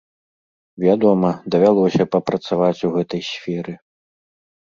[0.83, 3.73] Вядома, давялося папрацаваць у гэтай сферы.